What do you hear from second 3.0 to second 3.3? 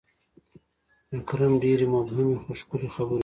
وکړې: